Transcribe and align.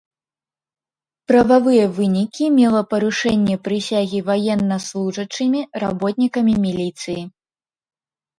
Прававыя 1.31 1.83
вынікі 1.97 2.47
мела 2.59 2.81
парушэнне 2.93 3.55
прысягі 3.67 4.23
ваеннаслужачымі, 4.31 5.61
работнікамі 5.85 6.53
міліцыі. 6.67 7.21